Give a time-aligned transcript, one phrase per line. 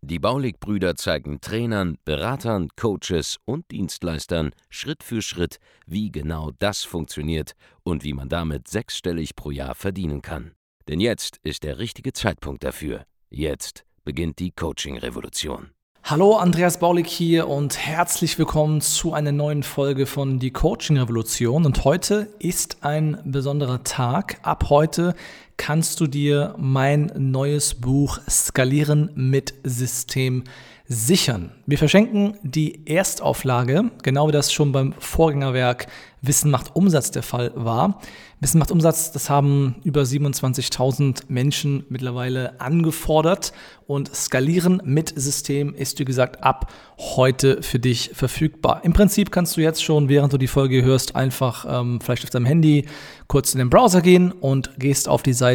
[0.00, 7.52] Die Baulig-Brüder zeigen Trainern, Beratern, Coaches und Dienstleistern Schritt für Schritt, wie genau das funktioniert
[7.82, 10.52] und wie man damit sechsstellig pro Jahr verdienen kann.
[10.88, 13.04] Denn jetzt ist der richtige Zeitpunkt dafür.
[13.30, 15.70] Jetzt beginnt die Coaching-Revolution.
[16.04, 21.64] Hallo, Andreas Baulig hier und herzlich willkommen zu einer neuen Folge von Die Coaching Revolution.
[21.64, 24.40] Und heute ist ein besonderer Tag.
[24.42, 25.14] Ab heute
[25.62, 30.42] kannst du dir mein neues Buch Skalieren mit System
[30.88, 31.52] sichern.
[31.66, 35.86] Wir verschenken die Erstauflage, genau wie das schon beim Vorgängerwerk
[36.24, 38.00] Wissen macht Umsatz der Fall war.
[38.38, 43.52] Wissen macht Umsatz, das haben über 27.000 Menschen mittlerweile angefordert
[43.86, 48.80] und Skalieren mit System ist, wie gesagt, ab heute für dich verfügbar.
[48.84, 52.30] Im Prinzip kannst du jetzt schon, während du die Folge hörst, einfach ähm, vielleicht auf
[52.30, 52.86] deinem Handy
[53.26, 55.51] kurz in den Browser gehen und gehst auf die Seite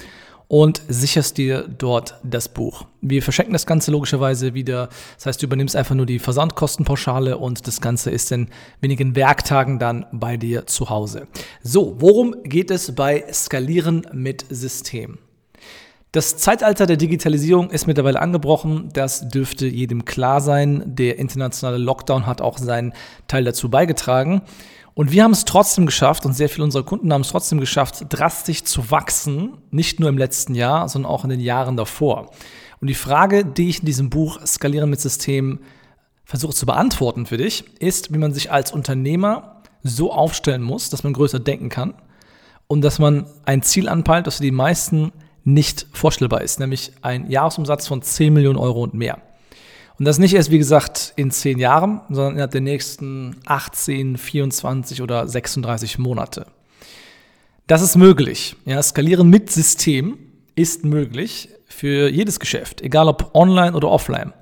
[0.48, 2.86] und sicherst dir dort das Buch.
[3.00, 4.88] Wir verschenken das Ganze logischerweise wieder.
[5.16, 8.48] Das heißt, du übernimmst einfach nur die Versandkostenpauschale und das Ganze ist in
[8.80, 11.26] wenigen Werktagen dann bei dir zu Hause.
[11.62, 15.18] So, worum geht es bei Skalieren mit System?
[16.12, 18.90] Das Zeitalter der Digitalisierung ist mittlerweile angebrochen.
[18.92, 20.84] Das dürfte jedem klar sein.
[20.86, 22.92] Der internationale Lockdown hat auch seinen
[23.26, 24.42] Teil dazu beigetragen.
[24.94, 28.06] Und wir haben es trotzdem geschafft und sehr viele unserer Kunden haben es trotzdem geschafft,
[28.08, 32.30] drastisch zu wachsen, nicht nur im letzten Jahr, sondern auch in den Jahren davor.
[32.80, 35.58] Und die Frage, die ich in diesem Buch Skalieren mit System
[36.24, 41.02] versuche zu beantworten für dich, ist, wie man sich als Unternehmer so aufstellen muss, dass
[41.02, 41.94] man größer denken kann
[42.68, 47.30] und dass man ein Ziel anpeilt, das für die meisten nicht vorstellbar ist, nämlich ein
[47.30, 49.18] Jahresumsatz von 10 Millionen Euro und mehr.
[49.98, 55.02] Und das nicht erst, wie gesagt, in zehn Jahren, sondern innerhalb der nächsten 18, 24
[55.02, 56.46] oder 36 Monate.
[57.66, 58.56] Das ist möglich.
[58.64, 60.18] Ja, skalieren mit System
[60.54, 64.32] ist möglich für jedes Geschäft, egal ob online oder offline.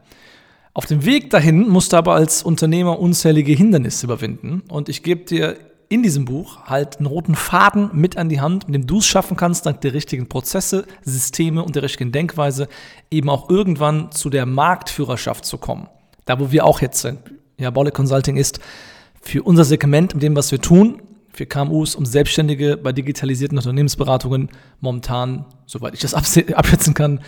[0.74, 4.62] Auf dem Weg dahin musst du aber als Unternehmer unzählige Hindernisse überwinden.
[4.68, 5.56] Und ich gebe dir
[5.92, 9.06] in diesem Buch halt einen roten Faden mit an die Hand, mit dem du es
[9.06, 12.66] schaffen kannst, dank der richtigen Prozesse, Systeme und der richtigen Denkweise
[13.10, 15.88] eben auch irgendwann zu der Marktführerschaft zu kommen.
[16.24, 17.18] Da, wo wir auch jetzt sind.
[17.58, 18.58] Ja, Baule Consulting ist
[19.20, 24.48] für unser Segment, mit dem, was wir tun, für KMUs und Selbstständige bei digitalisierten Unternehmensberatungen
[24.80, 27.20] momentan, soweit ich das abschätzen kann,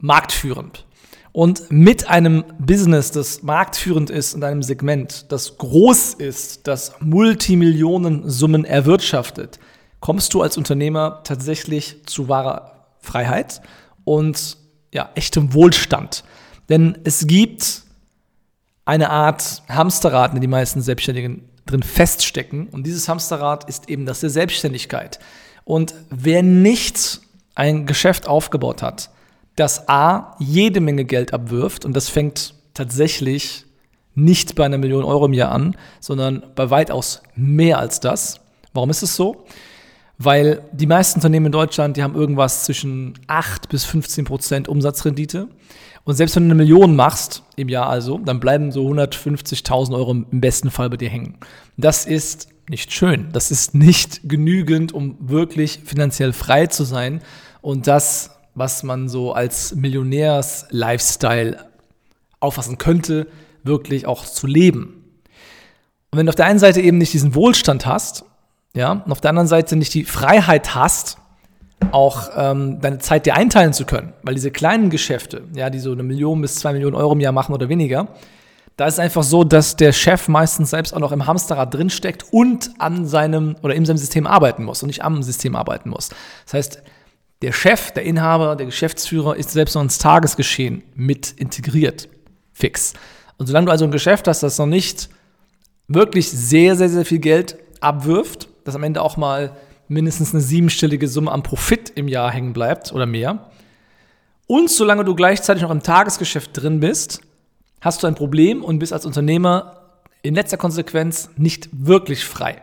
[0.00, 0.86] marktführend.
[1.32, 8.64] Und mit einem Business, das marktführend ist in einem Segment, das groß ist, das Multimillionensummen
[8.64, 9.58] erwirtschaftet,
[10.00, 13.60] kommst du als Unternehmer tatsächlich zu wahrer Freiheit
[14.04, 14.56] und
[14.92, 16.24] ja, echtem Wohlstand.
[16.68, 17.82] Denn es gibt
[18.84, 22.68] eine Art Hamsterrad, in die meisten Selbstständigen drin feststecken.
[22.68, 25.18] Und dieses Hamsterrad ist eben das der Selbstständigkeit.
[25.64, 27.20] Und wer nicht
[27.54, 29.10] ein Geschäft aufgebaut hat,
[29.58, 33.64] das A jede Menge Geld abwirft und das fängt tatsächlich
[34.14, 38.40] nicht bei einer Million Euro im Jahr an, sondern bei weitaus mehr als das.
[38.72, 39.44] Warum ist es so?
[40.18, 45.48] Weil die meisten Unternehmen in Deutschland, die haben irgendwas zwischen 8 bis 15 Prozent Umsatzrendite.
[46.04, 50.10] Und selbst wenn du eine Million machst im Jahr also, dann bleiben so 150.000 Euro
[50.12, 51.36] im besten Fall bei dir hängen.
[51.76, 53.28] Das ist nicht schön.
[53.32, 57.22] Das ist nicht genügend, um wirklich finanziell frei zu sein.
[57.60, 61.66] Und das was man so als Millionärs-Lifestyle
[62.40, 63.26] auffassen könnte,
[63.62, 65.04] wirklich auch zu leben.
[66.10, 68.24] Und wenn du auf der einen Seite eben nicht diesen Wohlstand hast,
[68.74, 71.18] ja, und auf der anderen Seite nicht die Freiheit hast,
[71.92, 75.92] auch ähm, deine Zeit dir einteilen zu können, weil diese kleinen Geschäfte, ja, die so
[75.92, 78.08] eine Million bis zwei Millionen Euro im Jahr machen oder weniger,
[78.76, 82.70] da ist einfach so, dass der Chef meistens selbst auch noch im Hamsterrad drinsteckt und
[82.78, 86.10] an seinem oder in seinem System arbeiten muss und nicht am System arbeiten muss.
[86.44, 86.82] Das heißt,
[87.42, 92.08] der Chef, der Inhaber, der Geschäftsführer ist selbst noch ins Tagesgeschehen mit integriert.
[92.52, 92.94] Fix.
[93.36, 95.08] Und solange du also ein Geschäft hast, das noch nicht
[95.86, 99.56] wirklich sehr, sehr, sehr viel Geld abwirft, das am Ende auch mal
[99.86, 103.50] mindestens eine siebenstellige Summe am Profit im Jahr hängen bleibt oder mehr,
[104.48, 107.20] und solange du gleichzeitig noch im Tagesgeschäft drin bist,
[107.82, 109.82] hast du ein Problem und bist als Unternehmer
[110.22, 112.62] in letzter Konsequenz nicht wirklich frei.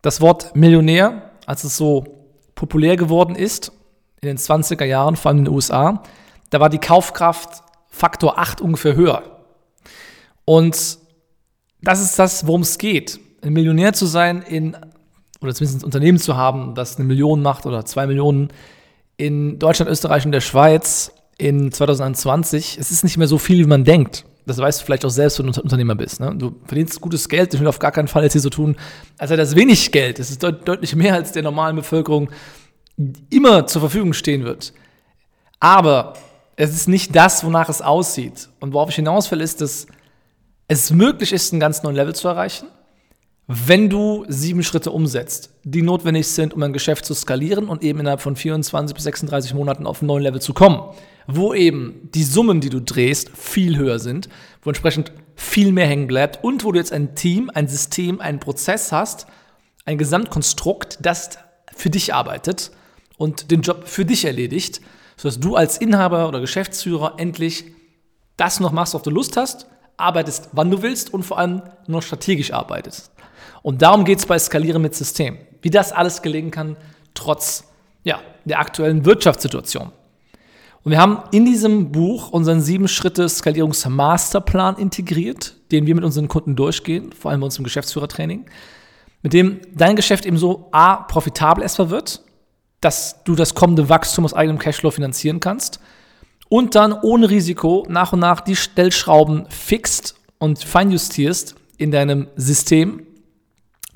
[0.00, 2.21] Das Wort Millionär, als es so
[2.62, 3.72] populär geworden ist,
[4.20, 6.04] in den 20er Jahren, vor allem in den USA,
[6.50, 9.24] da war die Kaufkraft Faktor 8 ungefähr höher.
[10.44, 10.98] Und
[11.80, 13.18] das ist das, worum es geht.
[13.42, 14.76] Ein Millionär zu sein in,
[15.40, 18.50] oder zumindest ein Unternehmen zu haben, das eine Million macht oder zwei Millionen
[19.16, 22.78] in Deutschland, Österreich und der Schweiz in 2020.
[22.78, 24.24] Es ist nicht mehr so viel, wie man denkt.
[24.46, 26.20] Das weißt du vielleicht auch selbst, wenn du Unternehmer bist.
[26.20, 26.34] Ne?
[26.36, 27.54] Du verdienst gutes Geld.
[27.54, 28.76] Ich will auf gar keinen Fall jetzt hier so tun,
[29.18, 30.18] als sei das wenig Geld.
[30.18, 32.30] Es ist deut deutlich mehr, als der normalen Bevölkerung
[33.30, 34.72] immer zur Verfügung stehen wird.
[35.60, 36.14] Aber
[36.56, 38.48] es ist nicht das, wonach es aussieht.
[38.60, 39.86] Und worauf ich hinaus will, ist, dass
[40.68, 42.66] es möglich ist, einen ganz neuen Level zu erreichen,
[43.48, 48.00] wenn du sieben Schritte umsetzt, die notwendig sind, um ein Geschäft zu skalieren und eben
[48.00, 50.80] innerhalb von 24 bis 36 Monaten auf einen neuen Level zu kommen,
[51.26, 54.28] wo eben die Summen, die du drehst, viel höher sind,
[54.62, 58.38] wo entsprechend viel mehr hängen bleibt und wo du jetzt ein Team, ein System, einen
[58.38, 59.26] Prozess hast,
[59.84, 61.30] ein Gesamtkonstrukt, das
[61.74, 62.70] für dich arbeitet
[63.16, 64.80] und den Job für dich erledigt,
[65.16, 67.64] sodass du als Inhaber oder Geschäftsführer endlich
[68.36, 69.66] das noch machst, was du Lust hast
[69.96, 73.11] arbeitest, wann du willst und vor allem nur strategisch arbeitest.
[73.62, 75.38] Und darum geht es bei Skalieren mit System.
[75.62, 76.76] Wie das alles gelingen kann,
[77.14, 77.64] trotz
[78.04, 79.92] ja, der aktuellen Wirtschaftssituation.
[80.84, 86.26] Und wir haben in diesem Buch unseren sieben Schritte Skalierungsmasterplan integriert, den wir mit unseren
[86.26, 88.46] Kunden durchgehen, vor allem bei uns im Geschäftsführertraining,
[89.22, 92.22] mit dem dein Geschäft eben so A, profitabel erstmal wird,
[92.80, 95.78] dass du das kommende Wachstum aus eigenem Cashflow finanzieren kannst
[96.48, 103.06] und dann ohne Risiko nach und nach die Stellschrauben fixt und feinjustierst in deinem System,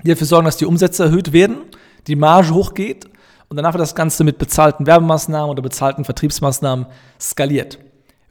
[0.07, 1.59] die dafür sorgen, dass die Umsätze erhöht werden,
[2.07, 3.07] die Marge hochgeht
[3.49, 6.87] und danach wird das Ganze mit bezahlten Werbemaßnahmen oder bezahlten Vertriebsmaßnahmen
[7.21, 7.79] skaliert.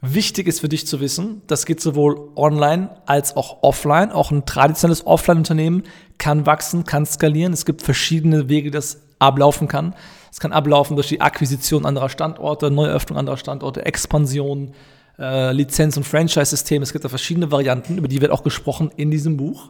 [0.01, 4.12] Wichtig ist für dich zu wissen, das geht sowohl online als auch offline.
[4.12, 5.83] Auch ein traditionelles Offline-Unternehmen
[6.18, 7.54] kann wachsen, kann skalieren.
[7.54, 9.95] Es gibt verschiedene Wege, das ablaufen kann.
[10.31, 14.74] Es kann ablaufen durch die Akquisition anderer Standorte, Neueröffnung anderer Standorte, Expansion,
[15.18, 16.83] äh, Lizenz- und Franchise-System.
[16.83, 19.69] Es gibt da verschiedene Varianten, über die wird auch gesprochen in diesem Buch.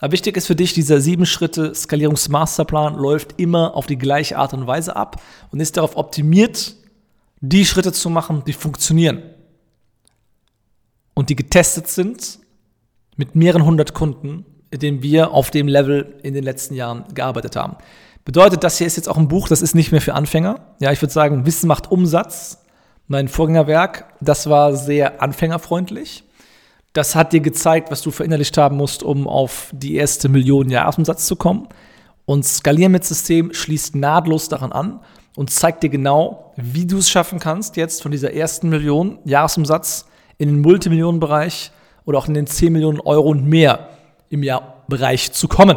[0.00, 4.54] Aber wichtig ist für dich, dieser sieben Schritte Skalierungsmasterplan läuft immer auf die gleiche Art
[4.54, 6.74] und Weise ab und ist darauf optimiert,
[7.40, 9.22] die Schritte zu machen, die funktionieren
[11.14, 12.38] und die getestet sind
[13.16, 17.56] mit mehreren hundert Kunden, mit denen wir auf dem Level in den letzten Jahren gearbeitet
[17.56, 17.76] haben.
[18.24, 20.76] Bedeutet, das hier ist jetzt auch ein Buch, das ist nicht mehr für Anfänger.
[20.80, 22.64] Ja, ich würde sagen, Wissen macht Umsatz.
[23.06, 26.24] Mein Vorgängerwerk, das war sehr anfängerfreundlich.
[26.92, 31.26] Das hat dir gezeigt, was du verinnerlicht haben musst, um auf die erste Million Jahresumsatz
[31.26, 31.68] zu kommen.
[32.24, 35.00] Und Skalieren mit System schließt nahtlos daran an
[35.36, 40.06] und zeigt dir genau, wie du es schaffen kannst, jetzt von dieser ersten Million Jahresumsatz
[40.38, 41.70] in den Multimillionenbereich
[42.04, 43.90] oder auch in den 10 Millionen Euro und mehr
[44.28, 45.76] im Jahr Bereich zu kommen.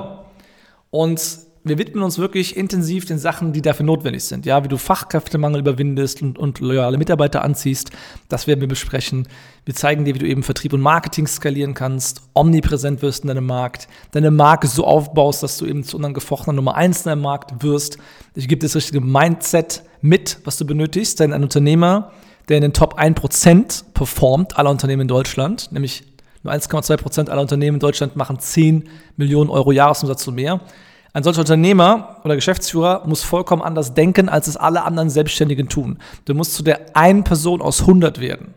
[0.90, 1.22] Und
[1.66, 4.46] wir widmen uns wirklich intensiv den Sachen, die dafür notwendig sind.
[4.46, 7.92] Ja, wie du Fachkräftemangel überwindest und, und loyale Mitarbeiter anziehst,
[8.28, 9.28] das werden wir besprechen.
[9.64, 13.46] Wir zeigen dir, wie du eben Vertrieb und Marketing skalieren kannst, omnipräsent wirst in deinem
[13.46, 17.64] Markt, deine Marke so aufbaust, dass du eben zu unangefochtener Nummer eins in deinem Markt
[17.64, 17.98] wirst.
[18.36, 22.12] Ich gebe dir das richtige Mindset mit, was du benötigst, denn ein Unternehmer,
[22.50, 26.04] der in den Top 1% performt, aller Unternehmen in Deutschland, nämlich
[26.44, 30.60] nur 1,2% aller Unternehmen in Deutschland machen 10 Millionen Euro Jahresumsatz und mehr.
[31.16, 36.00] Ein solcher Unternehmer oder Geschäftsführer muss vollkommen anders denken, als es alle anderen Selbstständigen tun.
[36.26, 38.56] Du musst zu der einen Person aus 100 werden.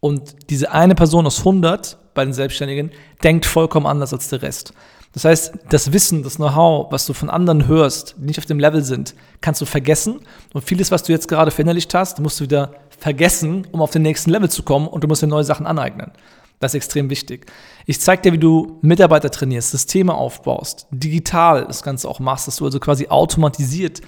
[0.00, 2.90] Und diese eine Person aus 100 bei den Selbstständigen
[3.24, 4.74] denkt vollkommen anders als der Rest.
[5.14, 8.60] Das heißt, das Wissen, das Know-how, was du von anderen hörst, die nicht auf dem
[8.60, 10.20] Level sind, kannst du vergessen.
[10.52, 14.02] Und vieles, was du jetzt gerade verinnerlicht hast, musst du wieder vergessen, um auf den
[14.02, 16.12] nächsten Level zu kommen und du musst dir neue Sachen aneignen.
[16.58, 17.46] Das ist extrem wichtig.
[17.84, 22.56] Ich zeige dir, wie du Mitarbeiter trainierst, Systeme aufbaust, digital das Ganze auch machst, dass
[22.56, 24.00] du also quasi automatisiert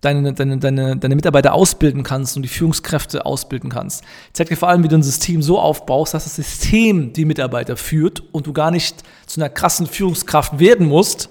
[0.00, 4.02] deine, deine, deine, deine Mitarbeiter ausbilden kannst und die Führungskräfte ausbilden kannst.
[4.28, 7.24] Ich zeige dir vor allem, wie du ein System so aufbaust, dass das System die
[7.24, 11.28] Mitarbeiter führt und du gar nicht zu einer krassen Führungskraft werden musst,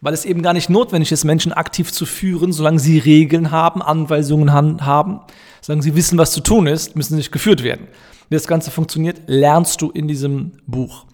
[0.00, 3.80] weil es eben gar nicht notwendig ist, Menschen aktiv zu führen, solange sie Regeln haben,
[3.80, 5.20] Anweisungen haben,
[5.62, 7.88] solange sie wissen, was zu tun ist, müssen nicht geführt werden.
[8.28, 11.06] Wie das Ganze funktioniert, lernst du in diesem Buch.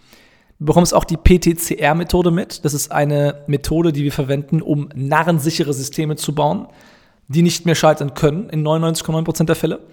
[0.59, 2.64] Du bekommst auch die PTCR-Methode mit.
[2.64, 6.67] Das ist eine Methode, die wir verwenden, um narrensichere Systeme zu bauen,
[7.28, 9.87] die nicht mehr scheitern können in 99,9% der Fälle.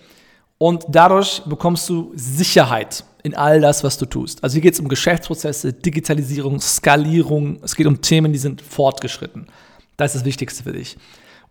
[0.58, 4.44] Und dadurch bekommst du Sicherheit in all das, was du tust.
[4.44, 7.60] Also hier geht es um Geschäftsprozesse, Digitalisierung, Skalierung.
[7.62, 9.48] Es geht um Themen, die sind fortgeschritten.
[9.98, 10.98] Das ist das Wichtigste für dich.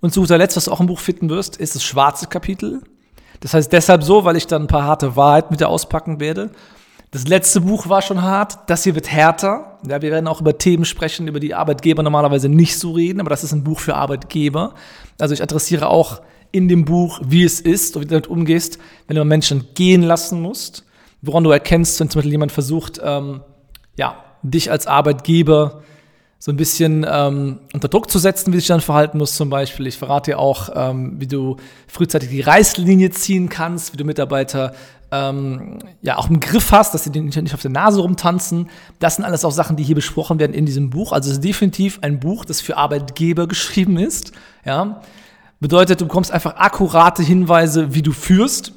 [0.01, 2.81] Und zu guter Letzt, was du auch im Buch finden wirst, ist das schwarze Kapitel.
[3.45, 6.49] Das heißt deshalb so, weil ich dann ein paar harte Wahrheiten mit dir auspacken werde.
[7.11, 9.79] Das letzte Buch war schon hart, das hier wird härter.
[9.87, 13.29] Ja, wir werden auch über Themen sprechen, über die Arbeitgeber normalerweise nicht so reden, aber
[13.29, 14.73] das ist ein Buch für Arbeitgeber.
[15.21, 16.23] Also ich adressiere auch
[16.53, 20.01] in dem Buch, wie es ist und wie du damit umgehst, wenn du Menschen gehen
[20.01, 20.87] lassen musst,
[21.21, 23.43] woran du erkennst, wenn zum Beispiel jemand versucht, ähm,
[23.95, 25.83] ja, dich als Arbeitgeber
[26.45, 29.87] so ein bisschen ähm, unter Druck zu setzen, wie sich dann verhalten muss zum Beispiel.
[29.87, 31.57] Ich verrate dir auch, ähm, wie du
[31.89, 34.75] frühzeitig die Reißlinie ziehen kannst, wie du Mitarbeiter
[35.11, 38.69] ähm, ja auch im Griff hast, dass sie nicht auf der Nase rumtanzen.
[38.99, 41.13] Das sind alles auch Sachen, die hier besprochen werden in diesem Buch.
[41.13, 44.33] Also es ist definitiv ein Buch, das für Arbeitgeber geschrieben ist.
[44.67, 45.01] Ja.
[45.61, 48.75] Bedeutet, du bekommst einfach akkurate Hinweise, wie du führst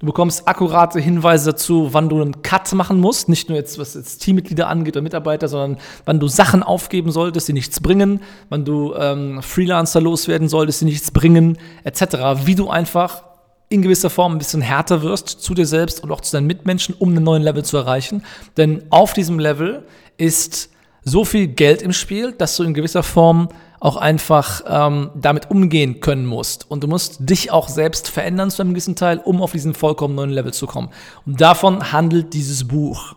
[0.00, 3.28] Du bekommst akkurate Hinweise dazu, wann du einen Cut machen musst.
[3.28, 7.48] Nicht nur jetzt, was jetzt Teammitglieder angeht oder Mitarbeiter, sondern wann du Sachen aufgeben solltest,
[7.48, 12.44] die nichts bringen, wann du ähm, Freelancer loswerden solltest, die nichts bringen, etc.
[12.44, 13.24] Wie du einfach
[13.70, 16.94] in gewisser Form ein bisschen härter wirst zu dir selbst und auch zu deinen Mitmenschen,
[16.96, 18.22] um einen neuen Level zu erreichen.
[18.56, 19.84] Denn auf diesem Level
[20.16, 20.70] ist
[21.02, 23.48] so viel Geld im Spiel, dass du in gewisser Form
[23.80, 26.70] auch einfach ähm, damit umgehen können musst.
[26.70, 30.14] Und du musst dich auch selbst verändern zu einem gewissen Teil, um auf diesen vollkommen
[30.14, 30.90] neuen Level zu kommen.
[31.26, 33.14] Und davon handelt dieses Buch.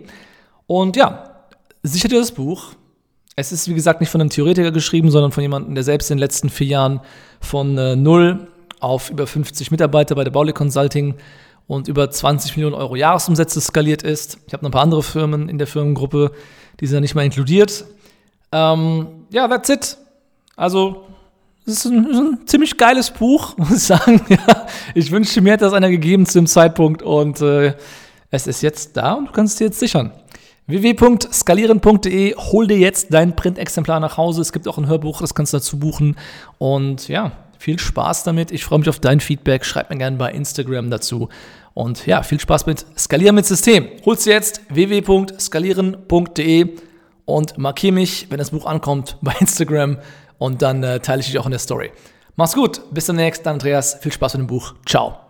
[0.66, 1.29] Und ja,
[1.82, 2.72] sicher dir das Buch.
[3.36, 6.16] Es ist, wie gesagt, nicht von einem Theoretiker geschrieben, sondern von jemandem, der selbst in
[6.16, 7.00] den letzten vier Jahren
[7.40, 8.48] von äh, null
[8.80, 11.14] auf über 50 Mitarbeiter bei der Bauli Consulting
[11.66, 14.38] und über 20 Millionen Euro Jahresumsätze skaliert ist.
[14.46, 16.32] Ich habe noch ein paar andere Firmen in der Firmengruppe,
[16.80, 17.84] die sind da nicht mal inkludiert.
[18.52, 19.96] Ähm, ja, that's it.
[20.56, 21.04] Also,
[21.66, 24.20] es ist ein, ein, ziemlich geiles Buch, muss ich sagen.
[24.28, 27.74] Ja, ich wünschte, mir hätte das einer gegeben zu dem Zeitpunkt und äh,
[28.30, 30.12] es ist jetzt da und du kannst es dir jetzt sichern
[30.70, 32.36] www.skalieren.de.
[32.36, 34.42] Hol dir jetzt dein Printexemplar nach Hause.
[34.42, 36.16] Es gibt auch ein Hörbuch, das kannst du dazu buchen.
[36.58, 38.52] Und ja, viel Spaß damit.
[38.52, 39.64] Ich freue mich auf dein Feedback.
[39.64, 41.28] Schreib mir gerne bei Instagram dazu.
[41.74, 43.88] Und ja, viel Spaß mit Skalieren mit System.
[44.04, 46.76] Holst du jetzt www.skalieren.de
[47.26, 49.98] und markiere mich, wenn das Buch ankommt, bei Instagram.
[50.38, 51.92] Und dann äh, teile ich dich auch in der Story.
[52.36, 52.80] Mach's gut.
[52.92, 53.98] Bis demnächst, Andreas.
[54.00, 54.74] Viel Spaß mit dem Buch.
[54.86, 55.29] Ciao.